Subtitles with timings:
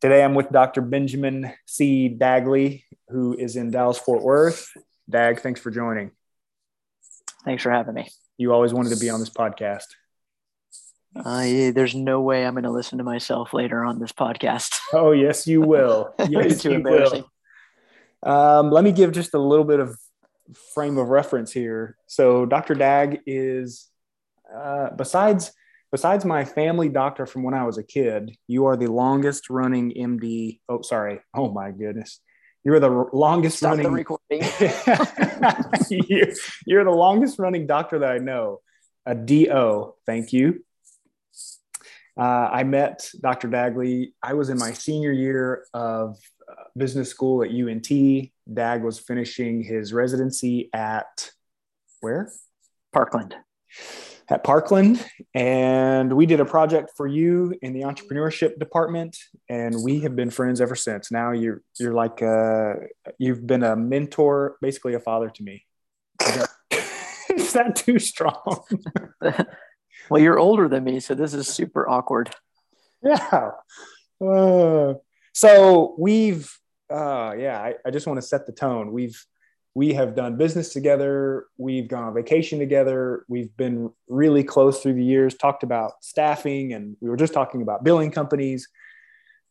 [0.00, 0.80] Today I'm with Dr.
[0.80, 2.08] Benjamin C.
[2.08, 4.70] Dagley, who is in Dallas, Fort Worth.
[5.10, 6.12] Dag, thanks for joining.
[7.44, 8.08] Thanks for having me.
[8.38, 9.84] You always wanted to be on this podcast.
[11.14, 14.78] Uh, yeah, there's no way I'm going to listen to myself later on this podcast.
[14.94, 16.14] Oh, yes, you will.
[16.30, 17.24] Yes, too embarrassing.
[18.24, 18.32] Will.
[18.32, 19.98] Um, let me give just a little bit of
[20.72, 21.98] frame of reference here.
[22.06, 22.74] So, Dr.
[22.74, 23.86] Dag is,
[24.50, 25.52] uh, besides
[25.92, 29.92] besides my family doctor from when I was a kid, you are the longest running
[29.92, 30.60] MD.
[30.68, 31.20] Oh, sorry.
[31.34, 32.20] Oh my goodness.
[32.64, 33.84] You're the longest Stop running.
[33.84, 34.42] the recording.
[36.08, 36.28] you're,
[36.66, 38.60] you're the longest running doctor that I know.
[39.06, 39.94] A DO.
[40.06, 40.62] Thank you.
[42.18, 43.48] Uh, I met Dr.
[43.48, 44.12] Dagley.
[44.22, 47.88] I was in my senior year of uh, business school at UNT.
[48.52, 51.30] Dag was finishing his residency at
[52.00, 52.30] where?
[52.92, 53.36] Parkland
[54.30, 59.16] at Parkland, and we did a project for you in the entrepreneurship department,
[59.48, 61.10] and we have been friends ever since.
[61.10, 62.74] Now you're you're like uh,
[63.18, 65.66] you've been a mentor, basically a father to me.
[67.30, 68.62] Is that too strong?
[70.10, 72.30] well, you're older than me, so this is super awkward.
[73.02, 73.50] Yeah.
[74.20, 74.94] Uh,
[75.32, 76.52] so we've,
[76.90, 78.92] uh, yeah, I, I just want to set the tone.
[78.92, 79.24] We've
[79.74, 81.46] we have done business together.
[81.56, 83.24] We've gone on vacation together.
[83.28, 87.62] We've been really close through the years, talked about staffing, and we were just talking
[87.62, 88.68] about billing companies.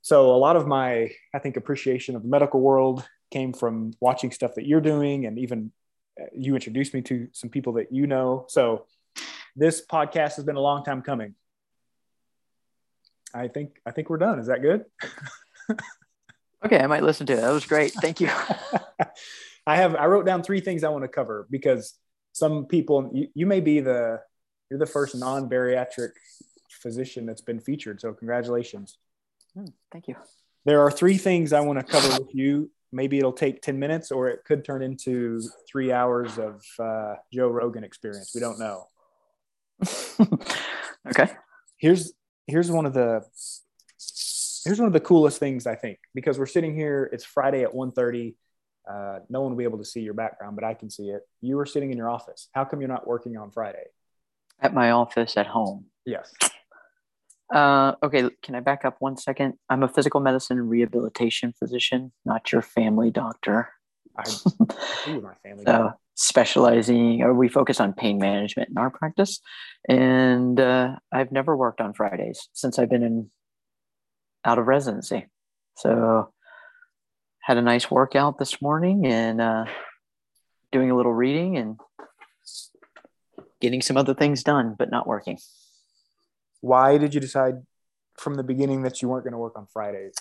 [0.01, 4.31] So, a lot of my, I think, appreciation of the medical world came from watching
[4.31, 5.71] stuff that you're doing, and even
[6.19, 8.45] uh, you introduced me to some people that you know.
[8.49, 8.85] So,
[9.55, 11.35] this podcast has been a long time coming.
[13.33, 14.39] I think I think we're done.
[14.39, 14.85] Is that good?
[16.65, 17.41] okay, I might listen to it.
[17.41, 17.93] That was great.
[17.93, 18.29] Thank you.
[19.65, 21.93] I have I wrote down three things I want to cover because
[22.33, 24.21] some people you, you may be the
[24.69, 26.11] you're the first non-bariatric
[26.69, 28.01] physician that's been featured.
[28.01, 28.97] So congratulations.
[29.53, 30.15] Hmm, thank you.
[30.65, 32.69] There are three things I want to cover with you.
[32.91, 37.47] Maybe it'll take 10 minutes or it could turn into three hours of uh, Joe
[37.47, 38.31] Rogan experience.
[38.33, 38.87] We don't know.
[41.07, 41.31] okay.
[41.77, 42.13] Here's
[42.47, 43.23] here's one of the
[44.65, 47.09] here's one of the coolest things I think because we're sitting here.
[47.13, 48.35] It's Friday at 1:30
[48.89, 51.21] uh, no one will be able to see your background, but I can see it.
[51.41, 52.49] You are sitting in your office.
[52.53, 53.83] How come you're not working on Friday?
[54.59, 55.85] At my office at home.
[56.05, 56.33] Yes.
[57.53, 59.53] Uh, okay, can I back up one second?
[59.69, 63.69] I'm a physical medicine rehabilitation physician, not your family doctor.
[64.17, 64.23] I,
[65.07, 65.63] my family.
[65.65, 69.39] so specializing, or we focus on pain management in our practice,
[69.87, 73.31] and uh, I've never worked on Fridays since I've been in
[74.45, 75.27] out of residency.
[75.77, 76.31] So
[77.49, 79.65] had a nice workout this morning and uh,
[80.71, 81.79] doing a little reading and
[83.59, 85.39] getting some other things done, but not working.
[86.61, 87.55] Why did you decide
[88.19, 90.13] from the beginning that you weren't going to work on Fridays?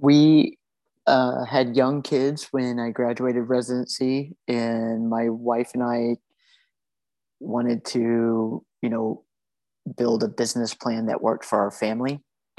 [0.00, 0.58] We
[1.06, 6.16] uh, had young kids when I graduated residency, and my wife and I
[7.38, 9.22] wanted to, you know,
[9.96, 12.20] build a business plan that worked for our family.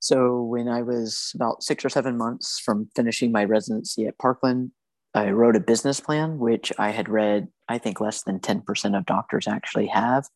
[0.00, 4.70] So when I was about six or seven months from finishing my residency at Parkland,
[5.14, 9.06] I wrote a business plan, which I had read, I think less than 10% of
[9.06, 10.26] doctors actually have.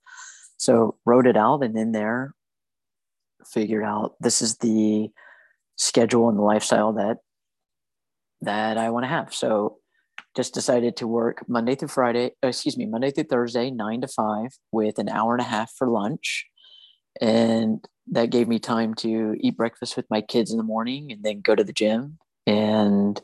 [0.56, 2.34] So wrote it out and in there
[3.47, 5.09] figured out this is the
[5.77, 7.19] schedule and the lifestyle that
[8.42, 9.34] that I want to have.
[9.34, 9.78] So
[10.37, 14.50] just decided to work Monday through Friday, excuse me, Monday through Thursday, nine to five,
[14.72, 16.47] with an hour and a half for lunch.
[17.21, 21.22] And that gave me time to eat breakfast with my kids in the morning and
[21.22, 23.21] then go to the gym and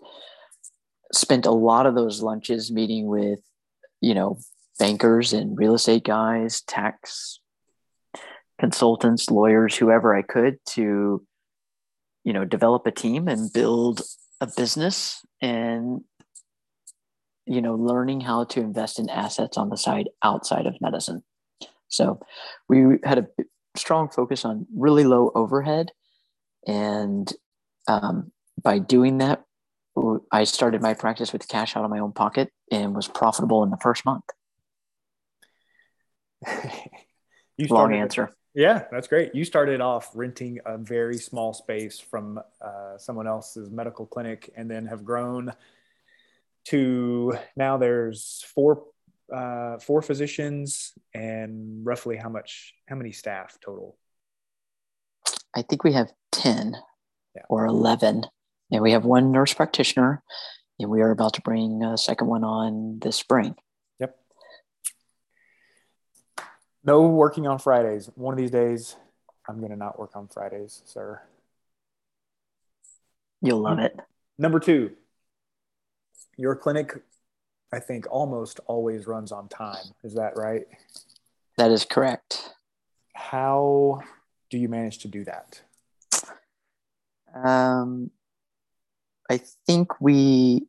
[1.12, 3.40] spent a lot of those lunches meeting with
[4.00, 4.38] you know
[4.78, 7.40] bankers and real estate guys tax
[8.58, 11.24] consultants lawyers whoever i could to
[12.24, 14.02] you know develop a team and build
[14.40, 16.02] a business and
[17.46, 21.22] you know learning how to invest in assets on the side outside of medicine.
[21.88, 22.20] So
[22.68, 23.26] we had a
[23.76, 25.90] strong focus on really low overhead.
[26.66, 27.32] And
[27.86, 29.44] um, by doing that,
[30.30, 33.70] I started my practice with cash out of my own pocket and was profitable in
[33.70, 34.24] the first month.
[37.56, 38.34] you Long answer.
[38.54, 39.34] Yeah, that's great.
[39.34, 44.70] You started off renting a very small space from uh, someone else's medical clinic and
[44.70, 45.52] then have grown
[46.68, 48.84] to now there's four
[49.32, 53.96] uh, four physicians and roughly how much how many staff total?
[55.54, 56.76] I think we have 10
[57.34, 57.42] yeah.
[57.48, 58.24] or 11
[58.70, 60.22] and we have one nurse practitioner
[60.78, 63.54] and we are about to bring a second one on this spring.
[63.98, 64.16] Yep.
[66.84, 68.10] No working on fridays.
[68.14, 68.96] One of these days
[69.48, 71.20] i'm going to not work on fridays sir.
[73.42, 73.96] You'll love it.
[74.38, 74.92] Number two,
[76.36, 76.94] your clinic,
[77.72, 79.84] I think, almost always runs on time.
[80.04, 80.64] Is that right?
[81.58, 82.54] That is correct.
[83.14, 84.00] How
[84.50, 85.62] do you manage to do that?
[87.34, 88.10] Um,
[89.30, 90.66] I think we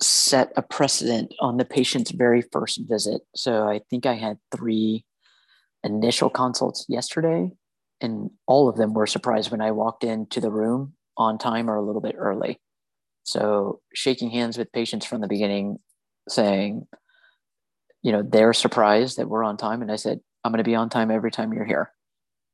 [0.00, 3.22] set a precedent on the patient's very first visit.
[3.34, 5.04] So I think I had three
[5.84, 7.52] initial consults yesterday,
[8.00, 11.76] and all of them were surprised when I walked into the room on time or
[11.76, 12.58] a little bit early.
[13.22, 15.78] So shaking hands with patients from the beginning,
[16.28, 16.86] saying,
[18.02, 19.82] you know, they're surprised that we're on time.
[19.82, 21.90] And I said, I'm going to be on time every time you're here.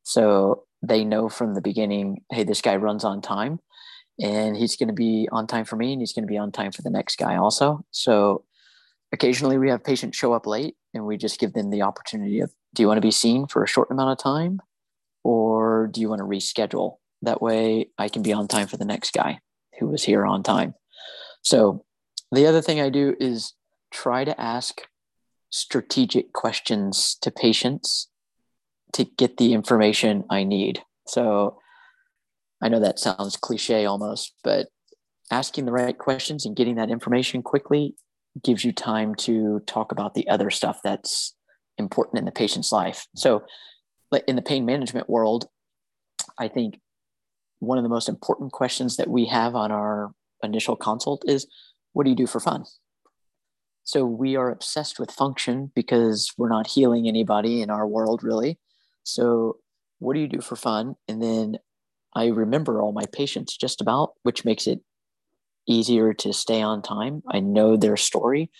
[0.02, 3.60] So they know from the beginning, hey, this guy runs on time
[4.20, 6.52] and he's going to be on time for me and he's going to be on
[6.52, 7.84] time for the next guy also.
[7.90, 8.44] So
[9.12, 12.52] occasionally we have patients show up late and we just give them the opportunity of
[12.74, 14.60] do you want to be seen for a short amount of time
[15.24, 16.96] or do you want to reschedule?
[17.22, 19.40] That way I can be on time for the next guy
[19.78, 20.74] who was here on time.
[21.42, 21.84] So
[22.32, 23.54] the other thing I do is
[23.90, 24.82] try to ask
[25.50, 28.08] strategic questions to patients
[28.92, 30.82] to get the information I need.
[31.06, 31.58] So
[32.62, 34.68] I know that sounds cliche almost, but
[35.30, 37.94] asking the right questions and getting that information quickly
[38.42, 41.34] gives you time to talk about the other stuff that's
[41.78, 43.06] important in the patient's life.
[43.16, 43.44] So,
[44.26, 45.46] in the pain management world,
[46.38, 46.80] I think
[47.60, 50.10] one of the most important questions that we have on our
[50.42, 51.46] initial consult is
[51.92, 52.64] what do you do for fun?
[53.84, 58.58] So, we are obsessed with function because we're not healing anybody in our world, really.
[59.02, 59.58] So,
[59.98, 60.96] what do you do for fun?
[61.08, 61.58] And then
[62.14, 64.80] I remember all my patients just about, which makes it
[65.66, 67.22] easier to stay on time.
[67.28, 68.50] I know their story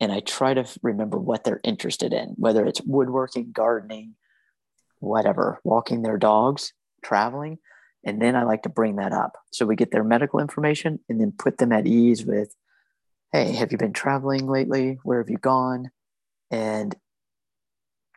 [0.00, 4.14] and I try to remember what they're interested in, whether it's woodworking, gardening,
[4.98, 6.72] whatever, walking their dogs,
[7.04, 7.58] traveling.
[8.04, 9.36] And then I like to bring that up.
[9.52, 12.54] So we get their medical information and then put them at ease with,
[13.44, 14.98] hey, have you been traveling lately?
[15.02, 15.90] Where have you gone?
[16.50, 16.94] And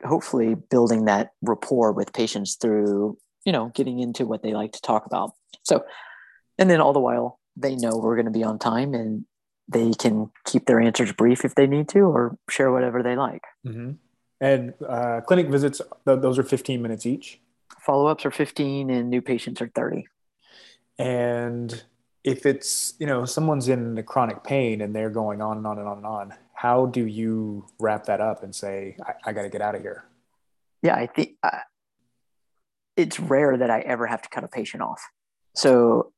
[0.04, 4.82] hopefully building that rapport with patients through you know, getting into what they like to
[4.82, 5.32] talk about.
[5.64, 5.84] So,
[6.58, 9.26] and then all the while, they know we're going to be on time and
[9.68, 13.44] they can keep their answers brief if they need to or share whatever they like.
[13.66, 13.92] Mm-hmm.
[14.42, 17.40] And uh, clinic visits, th- those are 15 minutes each.
[17.82, 20.06] Follow ups are 15 and new patients are 30.
[20.98, 21.84] And
[22.24, 25.80] if it's, you know, someone's in the chronic pain and they're going on and on
[25.80, 29.44] and on and on, how do you wrap that up and say, I, I got
[29.44, 30.06] to get out of here?
[30.82, 31.60] Yeah, I think uh,
[32.98, 35.02] it's rare that I ever have to cut a patient off.
[35.56, 36.12] So,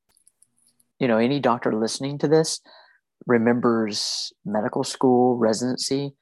[1.00, 2.62] you know, any doctor listening to this
[3.28, 6.14] remembers medical school residency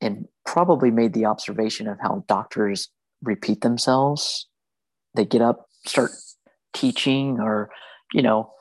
[0.00, 2.90] and probably made the observation of how doctors
[3.22, 4.46] repeat themselves.
[5.14, 6.12] They get up, start
[6.72, 7.70] teaching or,
[8.12, 8.52] you know,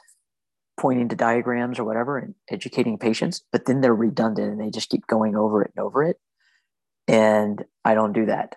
[0.78, 4.90] pointing to diagrams or whatever and educating patients, but then they're redundant and they just
[4.90, 6.18] keep going over it and over it.
[7.08, 8.56] And I don't do that.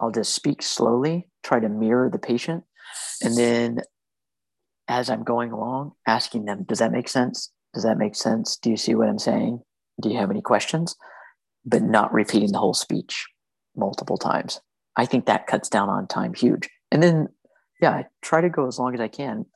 [0.00, 2.64] I'll just speak slowly, try to mirror the patient.
[3.22, 3.80] And then
[4.88, 7.52] as I'm going along, asking them, does that make sense?
[7.74, 8.56] Does that make sense?
[8.56, 9.60] Do you see what I'm saying?
[10.00, 10.96] Do you have any questions?
[11.64, 13.26] But not repeating the whole speech
[13.76, 14.60] multiple times.
[14.96, 16.68] I think that cuts down on time huge.
[16.90, 17.28] And then,
[17.80, 19.46] yeah, I try to go as long as I can.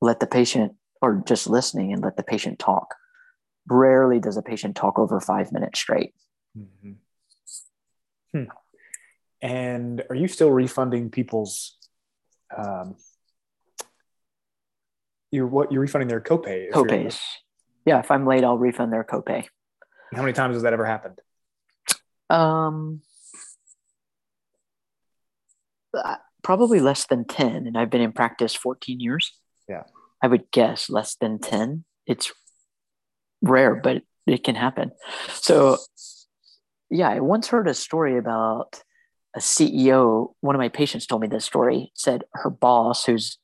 [0.00, 2.94] Let the patient, or just listening and let the patient talk.
[3.68, 6.14] Rarely does a patient talk over five minutes straight.
[6.56, 6.92] Mm-hmm.
[8.32, 8.50] Hmm.
[9.42, 11.76] And are you still refunding people's
[12.56, 12.96] um,
[15.30, 16.70] you're what you're refunding their copay?
[16.70, 17.20] Copays.
[17.86, 19.46] Yeah, if I'm late, I'll refund their copay.
[20.12, 21.20] How many times has that ever happened?
[22.28, 23.02] Um,
[25.94, 27.66] uh, probably less than 10.
[27.66, 29.32] And I've been in practice 14 years.
[30.22, 31.84] I would guess less than 10.
[32.06, 32.32] It's
[33.42, 34.92] rare, but it can happen.
[35.28, 35.78] So,
[36.90, 38.82] yeah, I once heard a story about
[39.34, 43.38] a CEO, one of my patients told me this story, said her boss, who's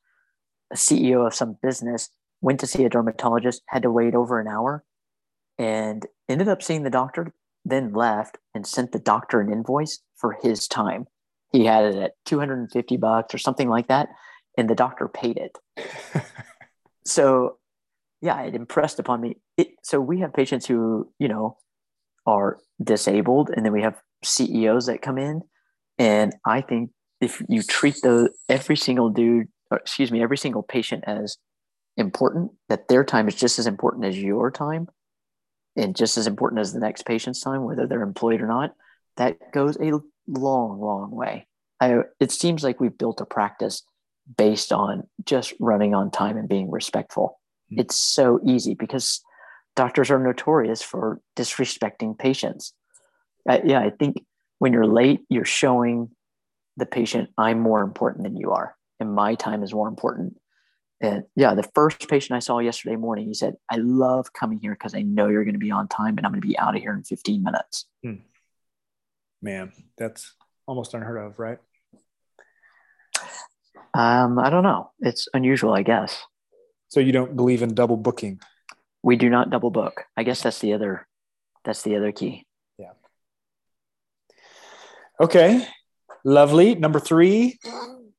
[0.72, 4.48] a CEO of some business, went to see a dermatologist, had to wait over an
[4.48, 4.84] hour,
[5.58, 7.32] and ended up seeing the doctor,
[7.64, 11.06] then left and sent the doctor an invoice for his time.
[11.52, 14.08] He had it at 250 bucks or something like that,
[14.58, 15.58] and the doctor paid it.
[17.06, 17.58] so,
[18.20, 19.36] yeah, it impressed upon me.
[19.56, 21.56] It, so we have patients who, you know,
[22.26, 25.42] are disabled, and then we have CEOs that come in
[25.98, 31.04] and I think if you treat the every single dude, excuse me, every single patient
[31.06, 31.38] as
[31.96, 34.88] important, that their time is just as important as your time
[35.76, 38.72] and just as important as the next patient's time, whether they're employed or not,
[39.16, 39.92] that goes a
[40.26, 41.46] long, long way.
[41.80, 43.82] I, it seems like we've built a practice
[44.36, 47.38] based on just running on time and being respectful.
[47.70, 47.80] Mm-hmm.
[47.80, 49.22] It's so easy because
[49.74, 52.72] doctors are notorious for disrespecting patients.
[53.48, 54.24] Uh, yeah, I think
[54.58, 56.10] when you're late, you're showing
[56.76, 60.36] the patient, I'm more important than you are, and my time is more important.
[61.00, 64.72] And yeah, the first patient I saw yesterday morning, he said, I love coming here
[64.72, 66.74] because I know you're going to be on time and I'm going to be out
[66.74, 67.84] of here in 15 minutes.
[68.02, 68.14] Hmm.
[69.42, 70.34] Man, that's
[70.66, 71.58] almost unheard of, right?
[73.96, 74.90] Um, I don't know.
[75.00, 76.22] It's unusual, I guess.
[76.88, 78.40] So you don't believe in double booking?
[79.02, 80.04] We do not double book.
[80.16, 81.06] I guess that's the other
[81.64, 82.46] that's the other key.
[82.78, 82.92] Yeah.
[85.18, 85.66] Okay.
[86.24, 86.74] Lovely.
[86.74, 87.58] Number three.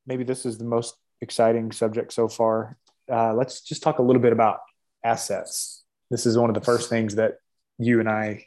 [0.04, 2.76] Maybe this is the most exciting subject so far.
[3.10, 4.58] Uh, let's just talk a little bit about
[5.04, 5.84] assets.
[6.10, 7.34] This is one of the first things that
[7.78, 8.46] you and I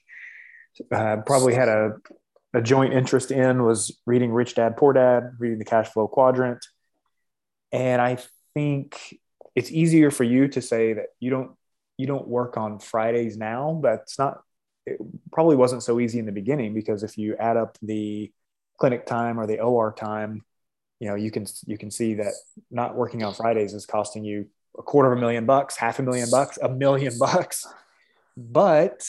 [0.92, 1.94] uh, probably had a,
[2.54, 6.66] a joint interest in was reading Rich Dad Poor Dad, reading the Cash Flow Quadrant,
[7.72, 8.18] and I
[8.54, 9.20] think
[9.56, 11.52] it's easier for you to say that you don't
[11.98, 14.42] you don't work on Fridays now, it's not.
[14.88, 14.98] It
[15.32, 18.32] probably wasn't so easy in the beginning because if you add up the
[18.80, 20.42] clinic time or the OR time,
[21.00, 22.34] you know you can you can see that
[22.72, 24.48] not working on Fridays is costing you
[24.78, 27.68] a quarter of a million bucks, half a million bucks, a million bucks.
[28.38, 29.06] But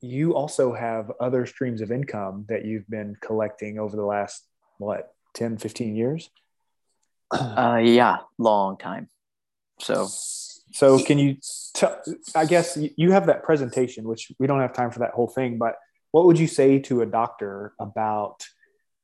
[0.00, 4.44] you also have other streams of income that you've been collecting over the last
[4.78, 6.30] what 10 15 years
[7.32, 9.08] uh yeah long time.
[9.80, 10.08] So
[10.76, 11.36] so can you
[11.74, 12.00] tell
[12.34, 15.56] i guess you have that presentation which we don't have time for that whole thing
[15.58, 15.76] but
[16.10, 18.46] what would you say to a doctor about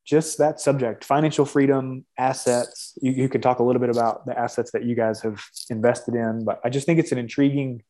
[0.04, 2.98] just that subject financial freedom assets?
[3.00, 6.14] You, you could talk a little bit about the assets that you guys have invested
[6.14, 7.82] in but i just think it's an intriguing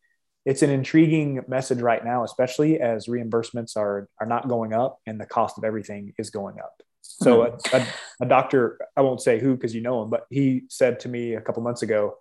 [0.45, 5.21] it's an intriguing message right now especially as reimbursements are are not going up and
[5.21, 7.77] the cost of everything is going up so mm-hmm.
[7.77, 7.87] a, a,
[8.23, 11.35] a doctor i won't say who because you know him but he said to me
[11.35, 12.17] a couple months ago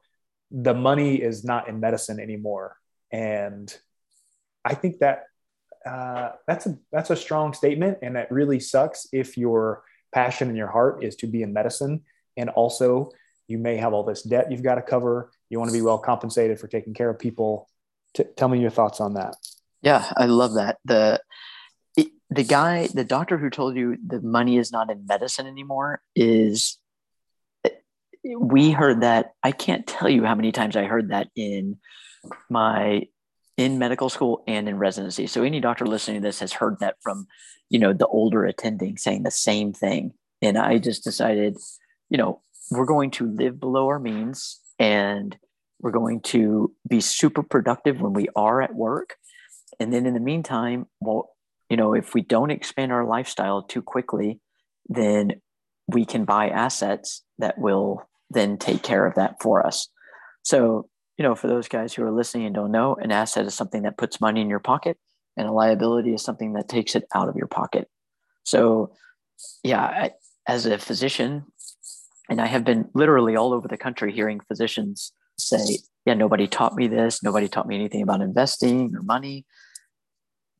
[0.51, 2.75] the money is not in medicine anymore
[3.11, 3.77] and
[4.65, 5.23] i think that
[5.85, 9.83] uh, that's a that's a strong statement, and that really sucks if your
[10.13, 12.01] passion and your heart is to be in medicine,
[12.37, 13.09] and also
[13.47, 15.31] you may have all this debt you've got to cover.
[15.49, 17.67] You want to be well compensated for taking care of people.
[18.13, 19.35] T- tell me your thoughts on that.
[19.81, 20.77] Yeah, I love that.
[20.85, 21.19] the
[22.31, 26.77] The guy, the doctor who told you the money is not in medicine anymore, is
[28.39, 29.33] we heard that.
[29.43, 31.77] I can't tell you how many times I heard that in
[32.49, 33.07] my
[33.57, 35.27] in medical school and in residency.
[35.27, 37.27] So any doctor listening to this has heard that from,
[37.69, 40.13] you know, the older attending saying the same thing.
[40.41, 41.57] And I just decided,
[42.09, 45.37] you know, we're going to live below our means and
[45.81, 49.15] we're going to be super productive when we are at work.
[49.79, 51.29] And then in the meantime, well,
[51.71, 54.39] you know, if we don't expand our lifestyle too quickly,
[54.89, 55.41] then
[55.87, 59.87] we can buy assets that will then take care of that for us.
[60.43, 63.53] So you know, for those guys who are listening and don't know, an asset is
[63.53, 64.97] something that puts money in your pocket,
[65.37, 67.87] and a liability is something that takes it out of your pocket.
[68.43, 68.91] So,
[69.63, 70.11] yeah, I,
[70.47, 71.45] as a physician,
[72.27, 76.75] and I have been literally all over the country hearing physicians say, Yeah, nobody taught
[76.75, 77.21] me this.
[77.21, 79.45] Nobody taught me anything about investing or money.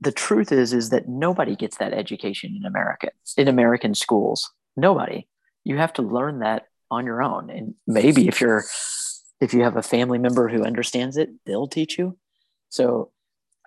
[0.02, 4.52] The truth is, is that nobody gets that education in America, in American schools.
[4.76, 5.28] Nobody.
[5.64, 7.50] You have to learn that on your own.
[7.50, 8.64] And maybe if you're
[9.40, 12.18] if you have a family member who understands it, they'll teach you.
[12.70, 13.12] So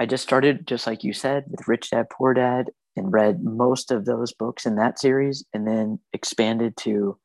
[0.00, 3.90] I just started, just like you said, with Rich Dad Poor Dad and read most
[3.90, 7.18] of those books in that series and then expanded to,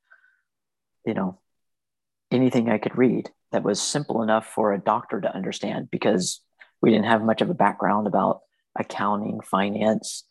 [1.06, 1.40] you know,
[2.32, 6.42] anything I could read that was simple enough for a doctor to understand because
[6.82, 8.42] we didn't have much of a background about
[8.80, 10.24] accounting, finance,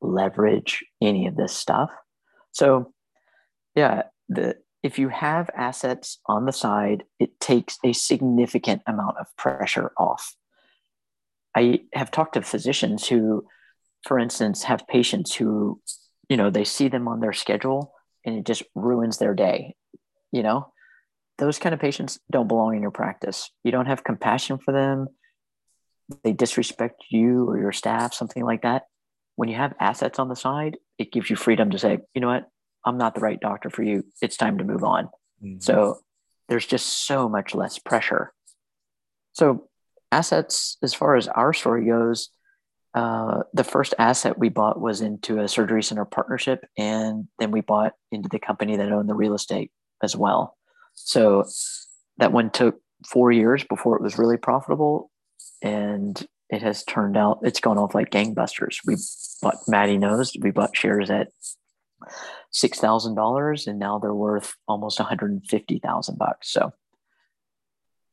[0.00, 1.90] leverage, any of this stuff.
[2.52, 2.92] So,
[3.74, 9.26] yeah, the if you have assets on the side, it takes a significant amount of
[9.38, 10.36] pressure off.
[11.56, 13.46] I have talked to physicians who,
[14.02, 15.80] for instance, have patients who,
[16.28, 17.94] you know, they see them on their schedule
[18.26, 19.74] and it just ruins their day.
[20.32, 20.72] You know,
[21.38, 23.50] those kind of patients don't belong in your practice.
[23.62, 25.08] You don't have compassion for them.
[26.22, 28.84] They disrespect you or your staff, something like that.
[29.36, 32.28] When you have assets on the side, it gives you freedom to say, you know
[32.28, 32.48] what,
[32.84, 34.04] I'm not the right doctor for you.
[34.20, 35.06] It's time to move on.
[35.42, 35.60] Mm-hmm.
[35.60, 35.98] So
[36.48, 38.32] there's just so much less pressure.
[39.32, 39.68] So
[40.12, 42.28] assets, as far as our story goes,
[42.94, 47.60] uh, the first asset we bought was into a surgery center partnership, and then we
[47.60, 50.56] bought into the company that owned the real estate as well.
[50.94, 51.44] So
[52.18, 55.10] that one took four years before it was really profitable,
[55.64, 58.76] and it has turned out it's gone off like gangbusters.
[58.86, 58.96] We
[59.42, 61.28] bought Maddie knows we bought shares at
[62.52, 66.52] six thousand dollars, and now they're worth almost one hundred and fifty thousand bucks.
[66.52, 66.72] So,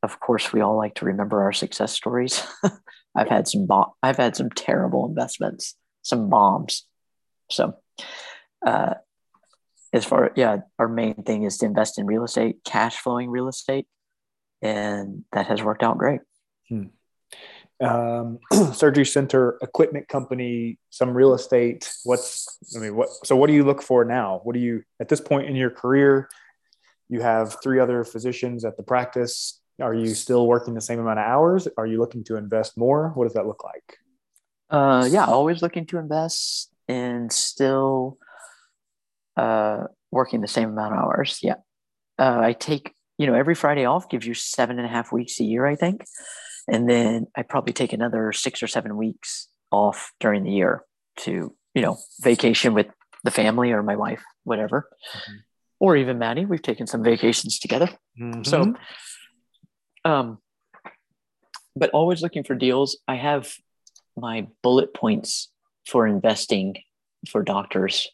[0.02, 2.42] of course, we all like to remember our success stories.
[3.16, 6.86] I've had some bomb, I've had some terrible investments, some bombs.
[7.52, 7.76] So,
[8.66, 8.94] uh,
[9.92, 13.50] as far yeah, our main thing is to invest in real estate, cash flowing real
[13.50, 13.88] estate,
[14.62, 16.22] and that has worked out great.
[16.70, 16.86] Hmm.
[17.82, 18.40] Um,
[18.74, 21.92] surgery center, equipment company, some real estate.
[22.04, 23.10] What's I mean, what?
[23.24, 24.42] So, what do you look for now?
[24.44, 26.30] What do you at this point in your career?
[27.10, 29.60] You have three other physicians at the practice.
[29.82, 31.68] Are you still working the same amount of hours?
[31.78, 33.10] Are you looking to invest more?
[33.16, 33.98] What does that look like?
[34.70, 38.18] Uh, yeah, always looking to invest and still
[39.36, 41.40] uh, working the same amount of hours.
[41.42, 41.56] Yeah.
[42.18, 45.40] Uh, I take, you know, every Friday off gives you seven and a half weeks
[45.40, 46.06] a year, I think.
[46.68, 50.84] And then I probably take another six or seven weeks off during the year
[51.18, 52.88] to, you know, vacation with
[53.24, 54.90] the family or my wife, whatever.
[55.16, 55.38] Mm-hmm
[55.82, 56.46] or even Maddie.
[56.46, 57.90] We've taken some vacations together.
[58.18, 58.44] Mm-hmm.
[58.44, 58.76] So,
[60.06, 60.38] um,
[61.76, 62.98] but always looking for deals.
[63.08, 63.52] I have
[64.16, 65.50] my bullet points
[65.88, 66.78] for investing
[67.28, 68.08] for doctors.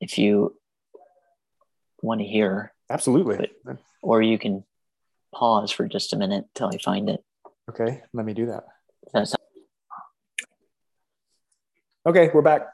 [0.00, 0.54] If you
[2.02, 3.50] want to hear, absolutely.
[3.64, 4.64] But, or you can
[5.34, 7.24] pause for just a minute till I find it.
[7.68, 8.64] Okay, let me do that.
[12.06, 12.68] Okay, we're back.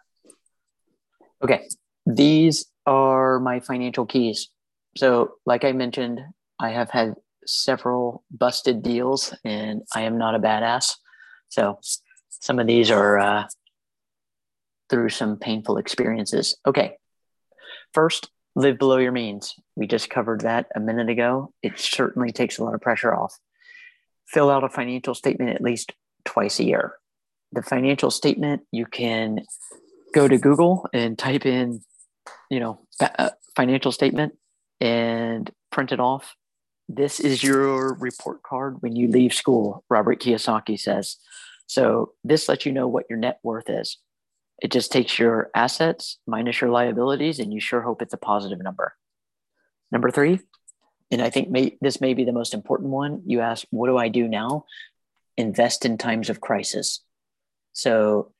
[1.43, 1.67] Okay,
[2.05, 4.49] these are my financial keys.
[4.97, 6.21] So, like I mentioned,
[6.61, 7.15] I have had
[7.47, 10.97] several busted deals and I am not a badass.
[11.49, 11.79] So,
[12.29, 13.45] some of these are uh,
[14.91, 16.57] through some painful experiences.
[16.67, 16.97] Okay.
[17.95, 19.55] First, live below your means.
[19.75, 21.55] We just covered that a minute ago.
[21.63, 23.39] It certainly takes a lot of pressure off.
[24.27, 25.93] Fill out a financial statement at least
[26.25, 26.95] twice a year.
[27.53, 29.41] The financial statement, you can
[30.15, 31.83] go to Google and type in
[32.51, 34.35] you know uh, financial statement
[34.81, 36.37] and print it off.
[36.89, 41.17] This is your report card when you leave school robert kiyosaki says.
[41.67, 43.99] So this lets you know what your net worth is.
[44.61, 48.63] It just takes your assets minus your liabilities and you sure hope it's a positive
[48.63, 48.95] number.
[49.91, 50.41] Number three
[51.13, 53.97] and i think may, this may be the most important one you ask what do
[53.97, 54.65] i do now
[55.37, 57.01] invest in times of crisis
[57.73, 58.33] so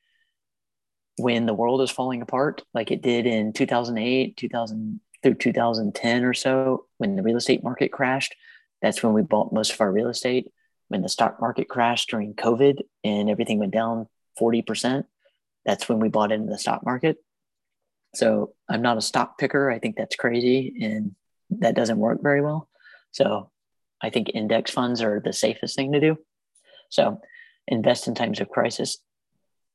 [1.17, 6.33] when the world is falling apart, like it did in 2008, 2000 through 2010 or
[6.33, 8.35] so, when the real estate market crashed,
[8.81, 10.51] that's when we bought most of our real estate.
[10.89, 14.07] When the stock market crashed during COVID and everything went down
[14.39, 15.05] 40%,
[15.65, 17.17] that's when we bought into the stock market.
[18.15, 19.71] So I'm not a stock picker.
[19.71, 21.15] I think that's crazy and
[21.59, 22.69] that doesn't work very well.
[23.11, 23.51] So
[24.01, 26.17] I think index funds are the safest thing to do.
[26.89, 27.21] So
[27.67, 28.97] invest in times of crisis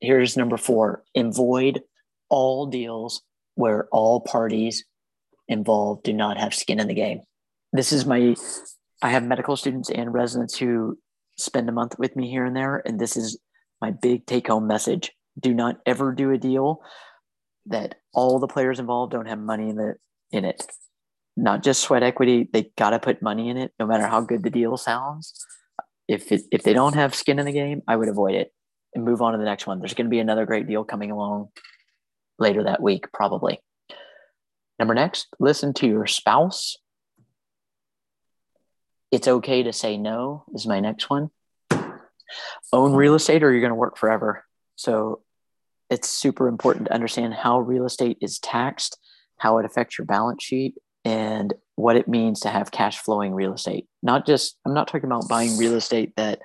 [0.00, 1.82] here's number four avoid
[2.28, 3.22] all deals
[3.54, 4.84] where all parties
[5.48, 7.22] involved do not have skin in the game.
[7.72, 8.36] This is my,
[9.02, 10.98] I have medical students and residents who
[11.36, 12.82] spend a month with me here and there.
[12.84, 13.38] And this is
[13.80, 15.10] my big take home message.
[15.38, 16.82] Do not ever do a deal
[17.66, 19.94] that all the players involved don't have money in the
[20.30, 20.62] in it.
[21.40, 24.42] Not just sweat equity, they got to put money in it no matter how good
[24.42, 25.46] the deal sounds.
[26.08, 28.52] If it, if they don't have skin in the game, I would avoid it
[28.92, 29.78] and move on to the next one.
[29.78, 31.50] There's going to be another great deal coming along
[32.40, 33.60] later that week, probably.
[34.80, 36.76] Number next, listen to your spouse.
[39.12, 41.30] It's okay to say no, is my next one.
[42.72, 44.44] Own real estate or you're going to work forever.
[44.74, 45.22] So
[45.88, 48.98] it's super important to understand how real estate is taxed,
[49.36, 50.74] how it affects your balance sheet,
[51.08, 53.86] and what it means to have cash flowing real estate.
[54.02, 56.40] Not just, I'm not talking about buying real estate that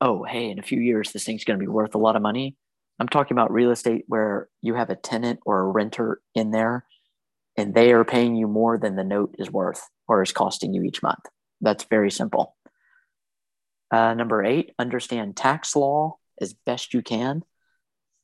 [0.00, 2.22] oh, hey, in a few years, this thing's going to be worth a lot of
[2.22, 2.56] money.
[3.00, 6.84] I'm talking about real estate where you have a tenant or a renter in there
[7.56, 10.84] and they are paying you more than the note is worth or is costing you
[10.84, 11.24] each month.
[11.60, 12.56] That's very simple.
[13.90, 17.42] Uh, number eight, understand tax law as best you can.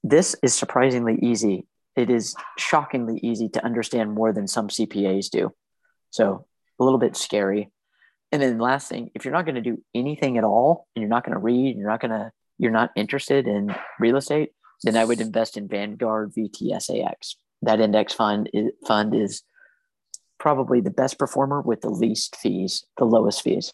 [0.04, 1.66] This is surprisingly easy.
[1.96, 5.52] It is shockingly easy to understand more than some CPAs do.
[6.14, 6.46] So
[6.78, 7.72] a little bit scary.
[8.30, 11.02] And then the last thing, if you're not going to do anything at all and
[11.02, 14.50] you're not going to read, you're not going to, you're not interested in real estate,
[14.84, 17.34] then I would invest in Vanguard VTSAX.
[17.62, 19.42] That index fund is, fund is
[20.38, 23.72] probably the best performer with the least fees, the lowest fees.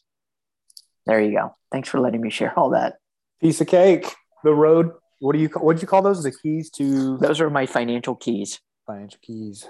[1.04, 1.54] There you go.
[1.70, 2.96] Thanks for letting me share all that.
[3.42, 4.06] Piece of cake.
[4.44, 4.92] The road.
[5.18, 6.22] What do you what do you call those?
[6.22, 8.60] The keys to those are my financial keys.
[8.86, 9.68] Financial keys.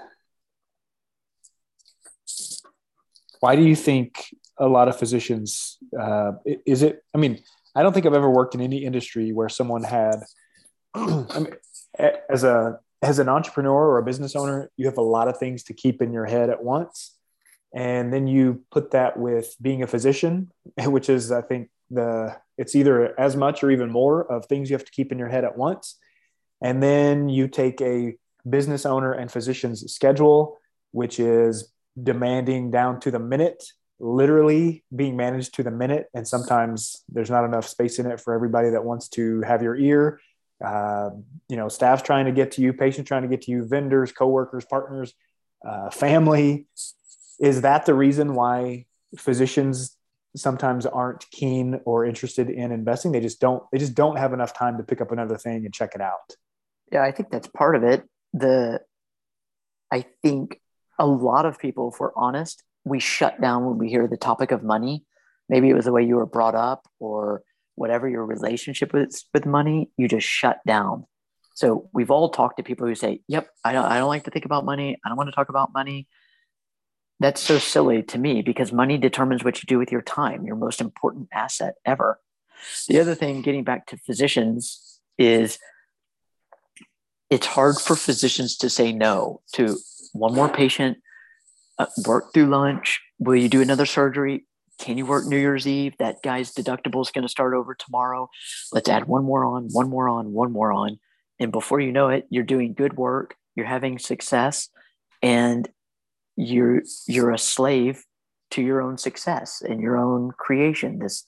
[3.41, 6.33] Why do you think a lot of physicians uh,
[6.65, 7.41] is it i mean
[7.75, 10.17] i don't think i've ever worked in any industry where someone had
[10.93, 11.53] I mean,
[12.29, 15.63] as a as an entrepreneur or a business owner you have a lot of things
[15.63, 17.15] to keep in your head at once.
[17.73, 20.51] And then you put that with being a physician,
[20.85, 24.75] which is I think the it's either as much or even more of things you
[24.75, 25.97] have to keep in your head at once,
[26.61, 28.15] and then you take a
[28.47, 30.59] business owner and physician's schedule,
[30.91, 33.63] which is demanding down to the minute
[34.01, 36.07] literally being managed to the minute.
[36.13, 39.75] And sometimes there's not enough space in it for everybody that wants to have your
[39.75, 40.19] ear.
[40.63, 41.11] Uh,
[41.49, 44.11] you know staff's trying to get to you patients trying to get to you vendors
[44.11, 45.13] coworkers partners
[45.67, 46.67] uh, family.
[47.39, 48.85] Is that the reason why
[49.17, 49.97] physicians
[50.35, 53.11] sometimes aren't keen or interested in investing?
[53.11, 55.73] They just don't they just don't have enough time to pick up another thing and
[55.73, 56.35] check it out.
[56.91, 58.03] Yeah i think that's part of it.
[58.33, 58.81] The
[59.91, 60.59] i think
[60.99, 64.51] a lot of people if we're honest we shut down when we hear the topic
[64.51, 65.03] of money.
[65.49, 67.43] Maybe it was the way you were brought up or
[67.75, 71.05] whatever your relationship with with money, you just shut down.
[71.53, 74.31] So we've all talked to people who say, "Yep, I don't, I don't like to
[74.31, 74.97] think about money.
[75.03, 76.07] I don't want to talk about money."
[77.19, 80.55] That's so silly to me because money determines what you do with your time, your
[80.55, 82.19] most important asset ever.
[82.87, 85.59] The other thing, getting back to physicians, is
[87.29, 89.77] it's hard for physicians to say no to
[90.13, 90.97] one more patient,
[91.77, 93.01] uh, work through lunch.
[93.19, 94.45] Will you do another surgery?
[94.79, 95.93] Can you work New Year's Eve?
[95.99, 98.29] That guy's deductible is going to start over tomorrow.
[98.73, 100.99] Let's add one more on, one more on, one more on.
[101.39, 104.69] And before you know it, you're doing good work, you're having success,
[105.21, 105.69] and
[106.35, 108.05] you're you're a slave
[108.51, 111.25] to your own success and your own creation, this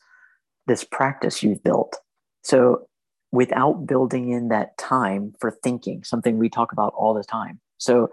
[0.67, 1.97] this practice you've built.
[2.43, 2.87] So
[3.31, 7.59] without building in that time for thinking, something we talk about all the time.
[7.77, 8.09] So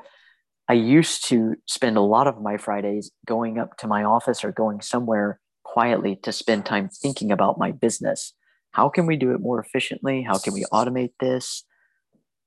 [0.70, 4.52] I used to spend a lot of my Fridays going up to my office or
[4.52, 8.34] going somewhere quietly to spend time thinking about my business.
[8.70, 10.22] How can we do it more efficiently?
[10.22, 11.64] How can we automate this?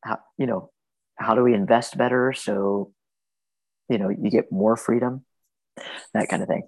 [0.05, 0.71] How, you know,
[1.17, 2.93] how do we invest better so,
[3.89, 5.25] you know, you get more freedom?
[6.13, 6.63] That kind of thing.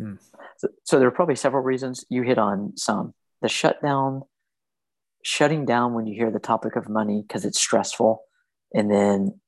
[0.00, 0.14] Hmm.
[0.56, 2.04] So, so there are probably several reasons.
[2.08, 3.14] You hit on some.
[3.42, 4.22] The shutdown,
[5.22, 8.22] shutting down when you hear the topic of money because it's stressful,
[8.74, 9.40] and then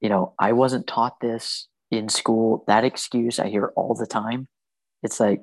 [0.00, 2.64] you know, I wasn't taught this in school.
[2.66, 4.48] That excuse I hear all the time.
[5.02, 5.42] It's like,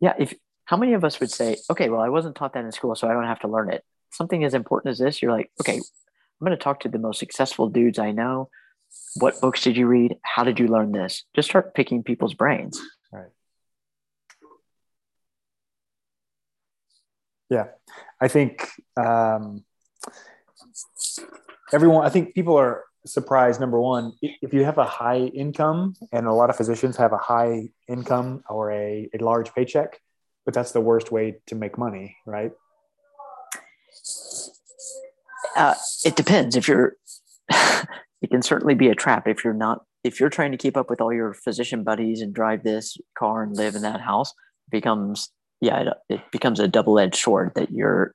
[0.00, 0.34] yeah, if
[0.66, 3.08] how many of us would say, okay, well, I wasn't taught that in school, so
[3.08, 3.84] I don't have to learn it.
[4.12, 7.18] Something as important as this, you're like, okay, I'm going to talk to the most
[7.18, 8.50] successful dudes I know.
[9.16, 10.16] What books did you read?
[10.22, 11.24] How did you learn this?
[11.34, 12.80] Just start picking people's brains.
[13.12, 13.28] Right.
[17.48, 17.66] Yeah,
[18.20, 19.64] I think um,
[21.72, 22.04] everyone.
[22.04, 26.32] I think people are surprise number one if you have a high income and a
[26.32, 30.00] lot of physicians have a high income or a, a large paycheck
[30.44, 32.52] but that's the worst way to make money right?
[35.56, 36.54] Uh, it depends.
[36.54, 36.96] If you're
[37.48, 40.90] it can certainly be a trap if you're not if you're trying to keep up
[40.90, 44.70] with all your physician buddies and drive this car and live in that house it
[44.70, 48.14] becomes yeah it, it becomes a double-edged sword that you're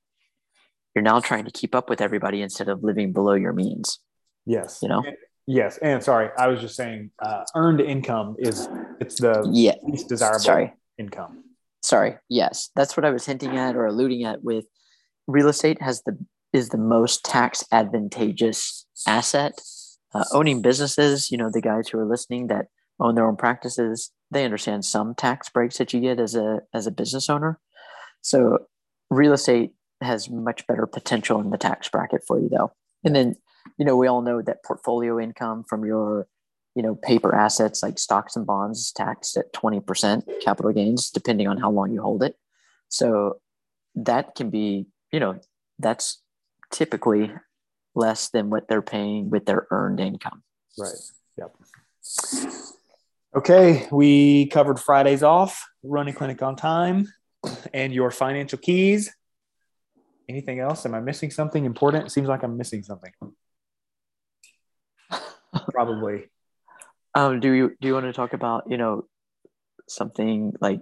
[0.93, 3.99] you're now trying to keep up with everybody instead of living below your means
[4.45, 4.80] Yes.
[4.82, 5.04] You know?
[5.47, 5.77] Yes.
[5.80, 9.75] And sorry, I was just saying uh, earned income is it's the yeah.
[9.84, 10.73] least desirable sorry.
[10.97, 11.43] income.
[11.82, 12.15] Sorry.
[12.30, 12.69] Yes.
[12.75, 14.65] That's what I was hinting at or alluding at with
[15.27, 16.17] real estate has the
[16.54, 19.60] is the most tax advantageous asset.
[20.13, 22.67] Uh, owning businesses, you know, the guys who are listening that
[22.99, 26.86] own their own practices, they understand some tax breaks that you get as a as
[26.86, 27.60] a business owner.
[28.21, 28.60] So
[29.10, 32.73] real estate has much better potential in the tax bracket for you though.
[33.04, 33.36] And then
[33.78, 36.28] you know, we all know that portfolio income from your,
[36.76, 41.47] you know, paper assets like stocks and bonds is taxed at 20% capital gains, depending
[41.47, 42.38] on how long you hold it.
[42.89, 43.39] So
[43.95, 45.39] that can be, you know,
[45.80, 46.21] that's
[46.71, 47.32] typically
[47.95, 50.43] less than what they're paying with their earned income.
[50.78, 50.93] Right.
[51.38, 51.56] Yep.
[53.34, 57.08] Okay, we covered Fridays off, running clinic on time,
[57.74, 59.13] and your financial keys.
[60.28, 60.86] Anything else?
[60.86, 62.08] Am I missing something important?
[62.08, 63.12] It seems like I'm missing something
[65.71, 66.25] probably.
[67.13, 69.03] Um, do you do you want to talk about you know
[69.85, 70.79] something like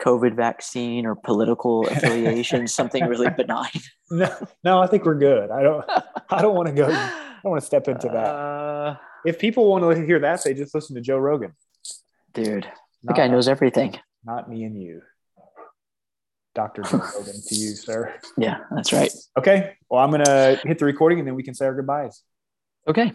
[0.00, 3.70] COVID vaccine or political affiliation, something really benign?
[4.08, 5.50] No, no, I think we're good.
[5.50, 5.84] I don't.
[6.30, 6.86] I don't want to go.
[6.86, 8.28] I don't want to step into that.
[8.28, 11.52] Uh, if people want to hear that, they just listen to Joe Rogan.
[12.32, 12.68] Dude,
[13.02, 13.98] the guy knows everything.
[14.24, 15.02] Not me and you.
[16.54, 16.82] Dr.
[16.82, 18.14] Joe Rogan to you, sir.
[18.38, 19.12] Yeah, that's right.
[19.36, 19.74] Okay.
[19.90, 22.22] Well, I'm going to hit the recording and then we can say our goodbyes.
[22.88, 23.12] Okay.